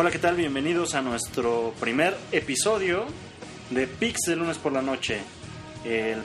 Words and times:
Hola, 0.00 0.12
¿qué 0.12 0.20
tal? 0.20 0.36
Bienvenidos 0.36 0.94
a 0.94 1.02
nuestro 1.02 1.74
primer 1.80 2.16
episodio 2.30 3.04
de 3.70 3.88
Pix 3.88 4.20
de 4.28 4.36
lunes 4.36 4.56
por 4.56 4.70
la 4.70 4.80
noche, 4.80 5.18
el 5.84 6.22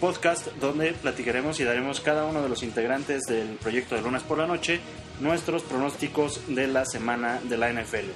podcast 0.00 0.46
donde 0.60 0.92
platicaremos 0.92 1.58
y 1.58 1.64
daremos 1.64 2.00
cada 2.00 2.26
uno 2.26 2.42
de 2.42 2.48
los 2.48 2.62
integrantes 2.62 3.24
del 3.24 3.56
proyecto 3.56 3.96
de 3.96 4.02
lunes 4.02 4.22
por 4.22 4.38
la 4.38 4.46
noche 4.46 4.78
nuestros 5.18 5.64
pronósticos 5.64 6.42
de 6.46 6.68
la 6.68 6.86
semana 6.86 7.40
de 7.42 7.56
la 7.56 7.72
NFL. 7.72 8.06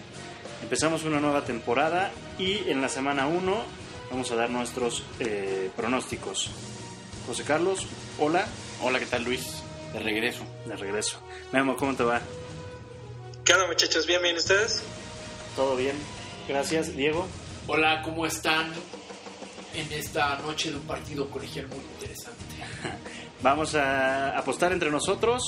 Empezamos 0.62 1.02
una 1.02 1.18
nueva 1.18 1.44
temporada 1.44 2.12
y 2.38 2.58
en 2.68 2.80
la 2.80 2.88
semana 2.88 3.26
1 3.26 3.56
vamos 4.08 4.30
a 4.30 4.36
dar 4.36 4.50
nuestros 4.50 5.02
eh, 5.18 5.68
pronósticos. 5.74 6.52
José 7.26 7.42
Carlos, 7.42 7.88
hola. 8.20 8.46
Hola, 8.80 9.00
¿qué 9.00 9.06
tal 9.06 9.24
Luis? 9.24 9.64
De 9.92 9.98
regreso. 9.98 10.44
De 10.64 10.76
regreso. 10.76 11.18
Memo, 11.50 11.76
¿cómo 11.76 11.96
te 11.96 12.04
va? 12.04 12.20
¿Qué 13.52 13.56
onda 13.56 13.66
muchachos? 13.68 14.06
¿Bien, 14.06 14.22
bien 14.22 14.34
ustedes? 14.38 14.82
Todo 15.54 15.76
bien. 15.76 15.94
Gracias, 16.48 16.96
Diego. 16.96 17.28
Hola, 17.66 18.00
¿cómo 18.00 18.24
están 18.24 18.72
en 19.74 19.92
esta 19.92 20.38
noche 20.38 20.70
de 20.70 20.76
un 20.76 20.84
partido 20.84 21.28
colegial 21.28 21.68
muy 21.68 21.76
interesante? 22.00 22.40
Vamos 23.42 23.74
a 23.74 24.38
apostar 24.38 24.72
entre 24.72 24.90
nosotros 24.90 25.42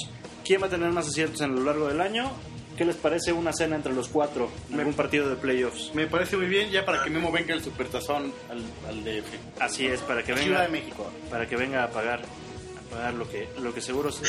quién 0.44 0.60
va 0.62 0.66
a 0.66 0.68
tener 0.68 0.90
más 0.90 1.08
aciertos 1.08 1.40
en 1.40 1.54
lo 1.54 1.62
largo 1.64 1.88
del 1.88 2.02
año. 2.02 2.30
¿Qué 2.76 2.84
les 2.84 2.96
parece 2.96 3.32
una 3.32 3.54
cena 3.54 3.76
entre 3.76 3.94
los 3.94 4.08
cuatro 4.08 4.50
en 4.70 4.80
algún 4.80 4.92
partido 4.92 5.30
de 5.30 5.36
playoffs? 5.36 5.94
Me 5.94 6.06
parece 6.06 6.36
muy 6.36 6.44
bien, 6.46 6.70
ya 6.70 6.84
para 6.84 7.02
que 7.02 7.08
Memo 7.08 7.32
venga 7.32 7.54
el 7.54 7.64
supertazón 7.64 8.34
al, 8.50 8.62
al 8.86 9.02
DF. 9.02 9.60
Así 9.62 9.86
es, 9.86 10.02
para 10.02 10.20
que 10.22 10.34
Ciudad 10.36 10.44
venga 10.44 10.60
de 10.60 10.68
México. 10.68 11.10
para 11.30 11.48
que 11.48 11.56
venga 11.56 11.84
a 11.84 11.88
pagar 11.90 12.20
a 12.20 12.90
pagar 12.94 13.14
lo 13.14 13.26
que 13.30 13.48
lo 13.60 13.72
que 13.72 13.80
seguro 13.80 14.12
se- 14.12 14.26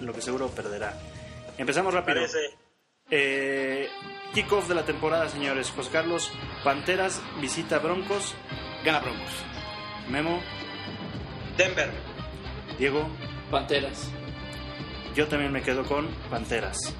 lo 0.00 0.14
que 0.14 0.22
seguro 0.22 0.48
perderá. 0.48 0.98
Empezamos 1.58 1.92
rápido. 1.92 2.20
Parece. 2.20 2.38
Eh, 3.10 3.88
kickoff 4.34 4.68
de 4.68 4.74
la 4.74 4.84
temporada, 4.84 5.28
señores. 5.28 5.70
José 5.70 5.90
Carlos, 5.90 6.30
Panteras 6.64 7.22
visita 7.40 7.78
Broncos. 7.78 8.34
Gana 8.84 9.00
Broncos. 9.00 9.32
Memo, 10.08 10.40
Denver. 11.56 11.90
Diego, 12.78 13.08
Panteras. 13.50 14.10
yo 15.14 15.26
también 15.26 15.50
me 15.52 15.62
quedo 15.62 15.84
con 15.84 16.06
Panteras. 16.30 16.94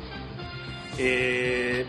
Eh, 0.99 1.87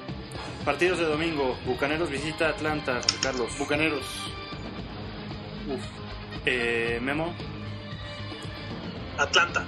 partidos 0.63 0.99
de 0.99 1.05
domingo. 1.05 1.57
Bucaneros 1.65 2.09
visita 2.09 2.49
Atlanta. 2.49 3.01
José 3.01 3.17
Carlos. 3.21 3.57
Bucaneros. 3.57 4.05
Uf. 5.67 5.83
Eh, 6.45 6.99
Memo. 7.01 7.33
Atlanta. 9.17 9.65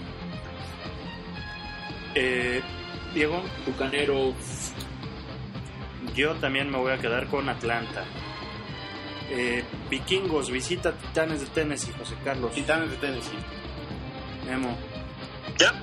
Eh, 2.14 2.62
Diego. 3.14 3.44
Bucanero. 3.66 4.34
Yo 6.16 6.36
también 6.36 6.70
me 6.70 6.78
voy 6.78 6.92
a 6.92 6.98
quedar 6.98 7.28
con 7.28 7.48
Atlanta. 7.50 8.04
Eh, 9.30 9.64
Vikingos 9.90 10.52
visita 10.52 10.92
Titanes 10.92 11.39
de 11.39 11.48
Tennessee, 11.48 11.94
José 11.98 12.16
Carlos. 12.23 12.54
Titanes 12.54 12.92
de 12.92 12.98
Tennessee. 12.98 13.38
Memo. 14.45 14.78
¿Ya? 15.58 15.73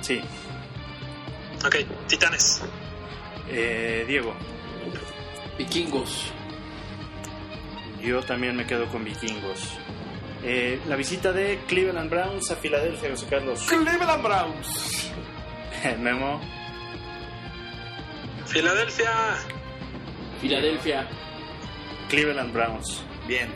Sí. 0.00 0.20
Ok, 1.66 1.76
Titanes. 2.06 2.62
Eh, 3.48 4.04
Diego. 4.06 4.34
Vikingos. 5.58 6.32
Yo 8.00 8.22
también 8.22 8.56
me 8.56 8.66
quedo 8.66 8.86
con 8.88 9.04
Vikingos. 9.04 9.78
Eh, 10.44 10.80
la 10.88 10.96
visita 10.96 11.32
de 11.32 11.60
Cleveland 11.68 12.10
Browns 12.10 12.50
a 12.50 12.56
Filadelfia, 12.56 13.10
José 13.10 13.26
Carlos. 13.26 13.62
Cleveland 13.68 14.22
Browns. 14.22 15.10
Memo. 15.98 16.40
Filadelfia. 18.46 19.36
Filadelfia. 20.40 21.08
Cleveland 22.08 22.52
Browns. 22.52 23.04
Bien. 23.26 23.50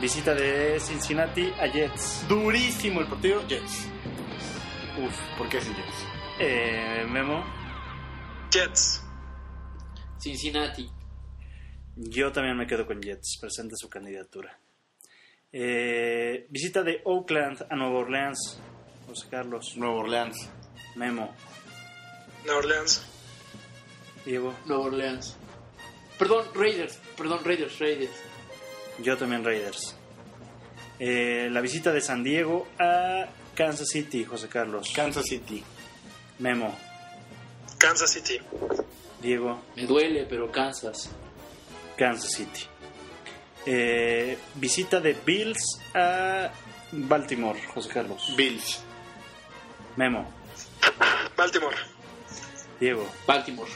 Visita 0.00 0.34
de 0.34 0.78
Cincinnati 0.80 1.52
a 1.58 1.66
Jets. 1.66 2.26
Durísimo 2.28 3.00
el 3.00 3.06
partido, 3.06 3.46
Jets. 3.48 3.88
Uf. 4.98 5.18
¿Por 5.38 5.48
qué 5.48 5.58
es 5.58 5.66
el 5.66 5.74
Jets? 5.74 6.06
Eh, 6.38 7.06
Memo. 7.08 7.44
Jets. 8.50 9.02
Cincinnati. 10.18 10.88
Yo 11.96 12.32
también 12.32 12.56
me 12.56 12.66
quedo 12.66 12.86
con 12.86 13.00
Jets. 13.00 13.38
Presenta 13.40 13.76
su 13.76 13.88
candidatura. 13.88 14.58
Eh, 15.52 16.46
visita 16.50 16.82
de 16.82 17.00
Oakland 17.04 17.66
a 17.70 17.76
Nueva 17.76 18.00
Orleans. 18.00 18.60
José 19.06 19.28
Carlos. 19.30 19.74
Nueva 19.76 19.94
Orleans. 19.96 20.50
Memo. 20.96 21.34
Nueva 22.44 22.58
Orleans. 22.58 23.13
Diego. 24.24 24.54
Nueva 24.66 24.84
Orleans. 24.84 25.36
Perdón, 26.18 26.46
Raiders. 26.54 26.98
Perdón, 27.16 27.44
Raiders, 27.44 27.78
Raiders. 27.78 28.16
Yo 29.02 29.16
también 29.16 29.44
Raiders. 29.44 29.96
Eh, 30.98 31.48
la 31.50 31.60
visita 31.60 31.92
de 31.92 32.00
San 32.00 32.22
Diego 32.22 32.68
a 32.78 33.26
Kansas 33.54 33.88
City, 33.88 34.24
José 34.24 34.48
Carlos. 34.48 34.92
Kansas 34.94 35.24
City. 35.26 35.62
Memo. 36.38 36.74
Kansas 37.78 38.10
City. 38.10 38.40
Diego. 39.20 39.62
Me 39.76 39.86
duele, 39.86 40.26
pero 40.28 40.50
Kansas. 40.50 41.10
Kansas 41.96 42.30
City. 42.32 42.62
Eh, 43.66 44.38
visita 44.54 45.00
de 45.00 45.14
Bills 45.24 45.80
a 45.94 46.50
Baltimore, 46.92 47.60
José 47.74 47.88
Carlos. 47.88 48.34
Bills. 48.36 48.80
Memo. 49.96 50.28
Baltimore. 51.36 51.76
Diego. 52.78 53.08
Baltimore. 53.26 53.70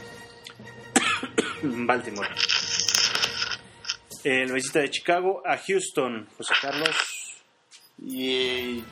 Baltimore. 1.63 2.29
Eh, 4.25 4.47
la 4.47 4.55
visita 4.55 4.81
de 4.81 4.91
Chicago 4.91 5.43
a 5.47 5.57
Houston, 5.57 6.29
José 6.37 6.55
Carlos. 6.61 6.97
Y 8.05 8.31
eh, 8.31 8.85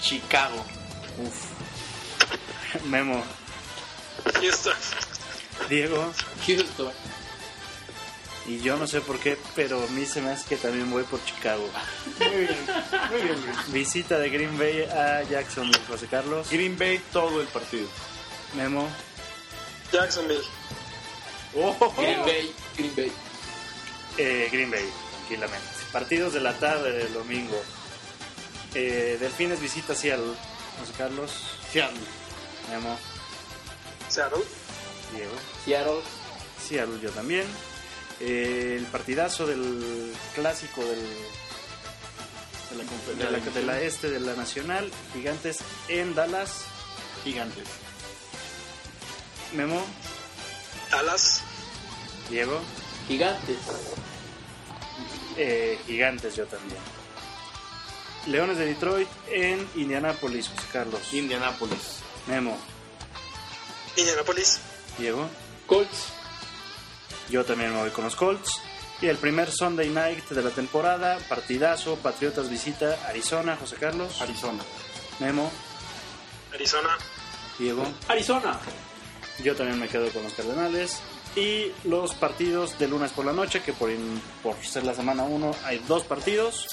Chicago. 0.00 0.64
Uf. 1.18 2.84
Memo. 2.86 3.22
Houston. 4.40 4.74
Diego. 5.68 6.12
Houston. 6.46 6.92
Y 8.46 8.60
yo 8.60 8.76
no 8.76 8.86
sé 8.86 9.00
por 9.00 9.18
qué, 9.18 9.36
pero 9.54 9.82
a 9.82 9.86
mí 9.88 10.04
se 10.06 10.22
me 10.22 10.30
hace 10.30 10.48
que 10.48 10.56
también 10.56 10.90
voy 10.90 11.04
por 11.04 11.24
Chicago. 11.24 11.68
Muy 12.18 12.28
bien. 12.28 12.56
Muy 13.10 13.22
bien. 13.22 13.36
Visita 13.68 14.18
de 14.18 14.30
Green 14.30 14.58
Bay 14.58 14.82
a 14.82 15.22
Jacksonville, 15.24 15.84
José 15.86 16.06
Carlos. 16.06 16.50
Green 16.50 16.78
Bay 16.78 17.00
todo 17.12 17.40
el 17.40 17.46
partido. 17.48 17.86
Memo. 18.56 18.88
Jacksonville. 19.92 20.42
Oh. 21.54 21.94
Green 21.96 22.22
Bay. 22.22 22.54
Green 22.76 22.94
Bay. 22.96 23.12
Eh, 24.18 24.48
Green 24.52 24.70
Bay, 24.70 24.88
tranquilamente. 25.16 25.66
Partidos 25.92 26.32
de 26.32 26.40
la 26.40 26.52
tarde 26.58 26.92
del 26.92 27.12
domingo. 27.12 27.60
Eh, 28.74 29.16
Delfines 29.20 29.60
visita 29.60 29.94
Seattle. 29.94 30.34
José 30.78 30.92
Carlos. 30.96 31.32
Seattle. 31.72 31.98
Memo. 32.70 32.96
Seattle. 34.08 34.42
Diego. 35.14 35.32
Seattle. 35.64 36.02
Seattle 36.68 37.00
yo 37.00 37.10
también. 37.10 37.46
Eh, 38.20 38.76
el 38.78 38.86
partidazo 38.86 39.46
del 39.46 40.14
clásico 40.34 40.82
del, 40.84 41.00
De 43.16 43.24
la, 43.24 43.30
de, 43.30 43.38
la, 43.38 43.50
de 43.50 43.62
la 43.64 43.80
este 43.80 44.10
de 44.10 44.20
la 44.20 44.34
Nacional. 44.34 44.90
Gigantes 45.12 45.58
en 45.88 46.14
Dallas. 46.14 46.64
Gigantes. 47.24 47.66
Memo. 49.54 49.84
Dallas. 50.90 51.42
Diego. 52.30 52.60
Gigantes. 53.08 53.58
Eh, 55.36 55.78
gigantes 55.86 56.36
yo 56.36 56.46
también. 56.46 56.80
Leones 58.26 58.58
de 58.58 58.66
Detroit 58.66 59.08
en 59.30 59.66
Indianápolis, 59.74 60.48
José 60.48 60.66
Carlos. 60.72 61.12
Indianapolis. 61.12 62.00
Memo. 62.26 62.56
Indianapolis. 63.96 64.60
Diego. 64.98 65.28
Colts. 65.66 66.12
Yo 67.28 67.44
también 67.44 67.72
me 67.72 67.80
voy 67.80 67.90
con 67.90 68.04
los 68.04 68.16
Colts. 68.16 68.60
Y 69.00 69.06
el 69.06 69.16
primer 69.16 69.50
Sunday 69.50 69.88
night 69.88 70.28
de 70.28 70.42
la 70.42 70.50
temporada, 70.50 71.18
partidazo, 71.28 71.96
Patriotas 71.96 72.50
visita 72.50 72.98
Arizona, 73.08 73.56
José 73.56 73.76
Carlos. 73.76 74.20
Arizona. 74.20 74.62
Memo, 75.20 75.50
Arizona. 76.52 76.98
Diego. 77.58 77.84
Arizona. 78.08 78.58
Yo 79.42 79.54
también 79.56 79.78
me 79.78 79.88
quedo 79.88 80.10
con 80.10 80.22
los 80.22 80.34
Cardenales. 80.34 81.00
Y 81.36 81.72
los 81.84 82.14
partidos 82.14 82.78
de 82.78 82.88
lunes 82.88 83.12
por 83.12 83.24
la 83.24 83.32
noche, 83.32 83.62
que 83.62 83.72
por, 83.72 83.90
por 84.42 84.56
ser 84.64 84.84
la 84.84 84.94
semana 84.94 85.22
1 85.22 85.54
hay 85.64 85.78
dos 85.86 86.02
partidos. 86.02 86.66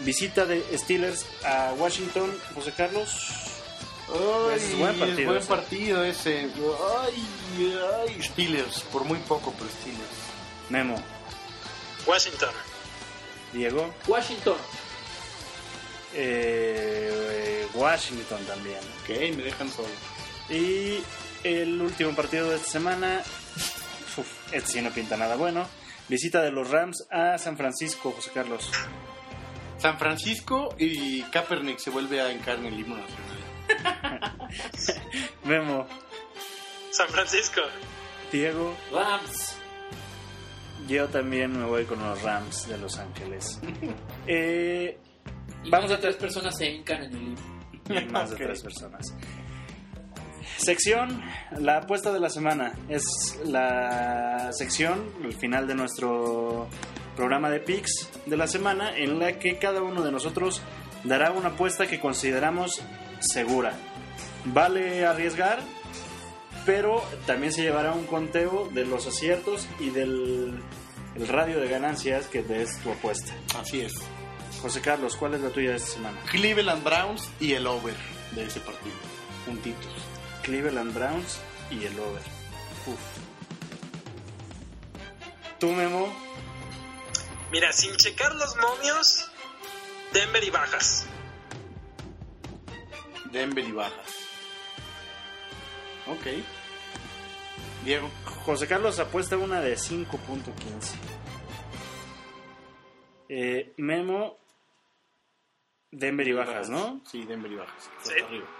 Visita 0.00 0.44
de 0.46 0.64
Steelers 0.76 1.24
a 1.44 1.72
Washington, 1.78 2.36
José 2.54 2.72
Carlos. 2.76 3.16
Ay, 4.10 4.56
Es 4.56 4.78
buen 4.78 4.98
partido 4.98 5.18
es 5.20 5.26
buen 5.26 5.38
ese. 5.38 5.48
partido 5.48 6.04
ese. 6.04 6.50
Ay, 7.02 7.26
ay, 8.06 8.22
Steelers. 8.22 8.80
Por 8.92 9.04
muy 9.04 9.18
poco, 9.18 9.52
pero 9.58 9.70
Steelers. 9.70 10.08
Memo, 10.70 10.96
Washington. 12.06 12.50
Diego. 13.52 13.92
Washington. 14.06 14.56
Eh, 16.14 17.66
Washington 17.74 18.44
también. 18.46 18.78
Ok, 19.02 19.36
me 19.36 19.42
dejan 19.44 19.70
solo. 19.70 19.88
Y 20.50 21.00
el 21.44 21.80
último 21.80 22.14
partido 22.14 22.50
de 22.50 22.56
esta 22.56 22.70
semana, 22.70 23.22
Este 24.52 24.72
sí 24.72 24.82
no 24.82 24.90
pinta 24.90 25.16
nada 25.16 25.36
bueno. 25.36 25.66
Visita 26.08 26.42
de 26.42 26.50
los 26.50 26.70
Rams 26.70 27.06
a 27.10 27.36
San 27.38 27.56
Francisco, 27.56 28.12
José 28.12 28.30
Carlos. 28.32 28.70
San 29.78 29.98
Francisco 29.98 30.74
y 30.78 31.22
Kaepernick 31.24 31.78
se 31.78 31.90
vuelve 31.90 32.20
a 32.20 32.32
encarnar 32.32 32.66
en 32.66 32.74
el 32.74 32.80
himno 32.80 32.96
nacional. 32.96 34.48
Memo, 35.44 35.86
San 36.90 37.08
Francisco. 37.08 37.60
Diego, 38.32 38.74
Rams. 38.92 39.56
yo 40.88 41.06
también 41.08 41.58
me 41.58 41.64
voy 41.66 41.84
con 41.84 41.98
los 42.02 42.20
Rams 42.22 42.68
de 42.68 42.78
Los 42.78 42.98
Ángeles. 42.98 43.60
Eh, 44.26 44.98
Y 45.64 45.70
Vamos 45.70 45.90
más 45.90 45.90
de 45.90 45.94
a- 45.96 46.00
tres 46.00 46.16
personas 46.16 46.56
se 46.56 46.66
hincan 46.70 47.04
en 47.04 47.12
el 47.14 47.24
libro. 47.24 47.42
y 47.88 48.04
más 48.12 48.30
de 48.30 48.36
tres 48.36 48.62
personas. 48.62 49.06
Sección, 50.56 51.22
la 51.58 51.78
apuesta 51.78 52.12
de 52.12 52.20
la 52.20 52.30
semana. 52.30 52.72
Es 52.88 53.04
la 53.44 54.50
sección, 54.52 55.12
el 55.22 55.34
final 55.34 55.66
de 55.66 55.74
nuestro 55.74 56.68
programa 57.16 57.50
de 57.50 57.60
picks 57.60 58.10
de 58.26 58.36
la 58.36 58.46
semana, 58.46 58.96
en 58.96 59.18
la 59.18 59.38
que 59.38 59.58
cada 59.58 59.82
uno 59.82 60.02
de 60.02 60.12
nosotros 60.12 60.62
dará 61.04 61.30
una 61.32 61.48
apuesta 61.48 61.86
que 61.86 62.00
consideramos 62.00 62.80
segura. 63.20 63.72
Vale 64.44 65.04
arriesgar, 65.06 65.60
pero 66.64 67.02
también 67.26 67.52
se 67.52 67.62
llevará 67.62 67.92
un 67.92 68.06
conteo 68.06 68.68
de 68.72 68.84
los 68.84 69.06
aciertos 69.06 69.68
y 69.80 69.90
del 69.90 70.60
el 71.18 71.26
radio 71.26 71.60
de 71.60 71.68
ganancias 71.68 72.26
que 72.26 72.42
des 72.42 72.78
tu 72.78 72.92
apuesta. 72.92 73.32
Así 73.58 73.80
es. 73.80 73.94
José 74.62 74.80
Carlos, 74.80 75.16
¿cuál 75.16 75.34
es 75.34 75.40
la 75.40 75.50
tuya 75.50 75.70
de 75.70 75.76
esta 75.76 75.94
semana? 75.94 76.18
Cleveland 76.30 76.84
Browns 76.84 77.28
y 77.40 77.54
el 77.54 77.66
over 77.66 77.96
de 78.34 78.44
ese 78.44 78.60
partido. 78.60 78.94
Juntitos. 79.46 80.07
Cleveland 80.48 80.94
Browns 80.94 81.38
y 81.70 81.84
el 81.84 82.00
over. 82.00 82.22
Uf. 82.86 82.98
¿Tú, 85.60 85.70
Memo? 85.72 86.10
Mira, 87.52 87.70
sin 87.70 87.94
checar 87.96 88.34
los 88.34 88.56
momios, 88.56 89.30
Denver 90.14 90.42
y 90.42 90.48
bajas. 90.48 91.06
Denver 93.30 93.62
y 93.62 93.72
bajas. 93.72 94.14
Ok. 96.06 96.26
Diego. 97.84 98.10
José 98.46 98.66
Carlos 98.66 98.98
apuesta 99.00 99.36
una 99.36 99.60
de 99.60 99.74
5.15. 99.74 100.94
Eh, 103.28 103.74
Memo, 103.76 104.38
Denver 105.90 106.26
y 106.26 106.32
bajas, 106.32 106.70
¿no? 106.70 107.02
Sí, 107.04 107.26
Denver 107.26 107.52
y 107.52 107.56
bajas. 107.56 107.90
Sí. 108.02 108.14
Arriba. 108.24 108.57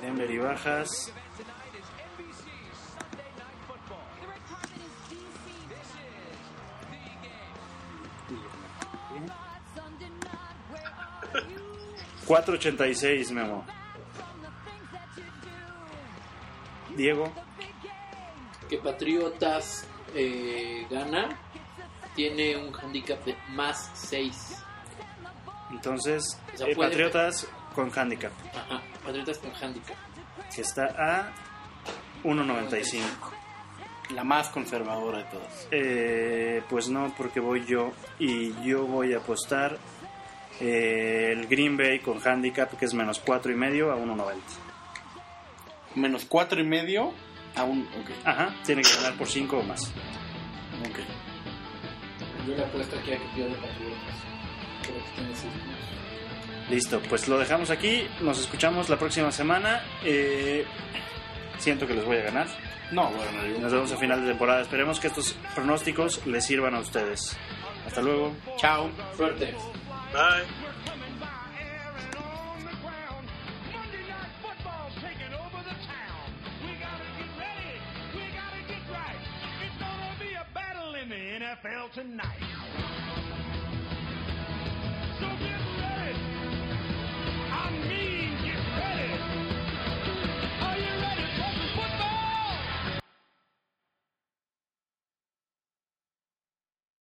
Denver 0.00 0.30
y 0.30 0.38
bajas. 0.38 1.12
$4.86, 12.26 13.30
Memo. 13.32 13.64
Diego. 16.96 17.30
Que 18.68 18.78
Patriotas 18.78 19.86
eh, 20.14 20.86
gana. 20.90 21.38
Tiene 22.14 22.56
un 22.56 22.72
handicap 22.72 23.22
de 23.24 23.36
más 23.50 23.90
6. 23.94 24.62
Entonces, 25.72 26.38
O 26.54 26.56
sea, 26.56 26.68
eh, 26.68 26.76
Patriotas 26.76 27.48
con 27.74 27.90
handicap, 27.92 28.30
Ajá, 28.54 28.80
Patriotas 29.04 29.38
con 29.38 29.52
handicap. 29.54 29.96
que 30.54 30.62
está 30.62 30.84
a 30.98 31.32
1.95. 32.24 33.02
La 34.14 34.24
más 34.24 34.48
conservadora 34.48 35.18
de 35.18 35.24
todas. 35.24 35.68
Eh, 35.70 36.62
pues 36.68 36.88
no, 36.88 37.12
porque 37.16 37.40
voy 37.40 37.64
yo 37.64 37.92
y 38.18 38.52
yo 38.62 38.86
voy 38.86 39.14
a 39.14 39.18
apostar 39.18 39.78
eh, 40.60 41.30
el 41.32 41.46
Green 41.46 41.76
Bay 41.76 42.00
con 42.00 42.20
handicap 42.26 42.76
que 42.76 42.84
es 42.84 42.94
menos 42.94 43.18
cuatro 43.18 43.50
y 43.52 43.56
medio 43.56 43.92
a 43.92 43.96
1.90. 43.96 44.34
Menos 45.96 46.24
cuatro 46.26 46.60
y 46.60 46.64
medio 46.64 47.12
a 47.56 47.64
un... 47.64 47.82
Ok. 47.82 48.10
Ajá, 48.24 48.54
tiene 48.64 48.82
que 48.82 48.94
ganar 48.96 49.16
por 49.16 49.28
5 49.28 49.58
o 49.58 49.62
más. 49.62 49.92
Ok. 50.80 50.98
Yo 52.46 52.56
le 52.56 52.64
apuesto 52.64 52.98
aquí 52.98 53.12
a 53.12 53.18
que 53.18 53.26
pierde 53.34 53.54
Patriotas. 53.54 54.16
Creo 54.82 55.02
que 55.02 55.10
tiene 55.14 55.34
seis 55.34 55.52
puntos. 55.52 55.84
Listo, 56.70 57.00
pues 57.08 57.28
lo 57.28 57.38
dejamos 57.38 57.70
aquí. 57.70 58.06
Nos 58.20 58.40
escuchamos 58.40 58.88
la 58.88 58.98
próxima 58.98 59.30
semana. 59.30 59.82
Eh, 60.02 60.64
siento 61.58 61.86
que 61.86 61.94
les 61.94 62.04
voy 62.04 62.16
a 62.18 62.22
ganar. 62.22 62.46
No, 62.90 63.10
bueno, 63.10 63.46
yo- 63.46 63.58
Nos 63.60 63.72
vemos 63.72 63.92
a 63.92 63.96
final 63.96 64.20
de 64.22 64.28
temporada. 64.28 64.62
Esperemos 64.62 64.98
que 65.00 65.08
estos 65.08 65.34
pronósticos 65.54 66.26
les 66.26 66.44
sirvan 66.44 66.74
a 66.74 66.80
ustedes. 66.80 67.36
Hasta 67.86 68.00
luego. 68.02 68.34
Chao. 68.56 68.90
Suerte. 69.16 69.52
Bye. 70.12 70.44
Monday 73.72 74.04
Night 74.08 74.30
Football's 74.42 74.94
taking 75.02 75.34
over 75.34 75.62
the 75.64 75.76
town. 75.84 76.26
We 76.62 76.72
gotta 76.80 77.08
get 77.18 77.30
ready. 77.38 77.74
We 78.14 78.22
gotta 78.32 78.62
get 78.68 78.82
right. 78.90 79.20
It's 79.64 79.78
gonna 79.78 80.14
be 80.20 80.34
a 80.34 80.46
battle 80.54 80.94
in 80.94 81.08
the 81.08 81.44
NFL 81.44 81.90
tonight. 81.92 82.83